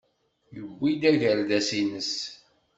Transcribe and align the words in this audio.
Yewwi-d 0.55 1.01
agerdas-nnes. 1.11 2.13